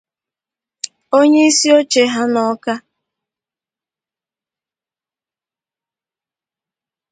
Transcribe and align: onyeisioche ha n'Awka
onyeisioche 1.17 2.03
ha 2.13 2.23
n'Awka 2.33 2.73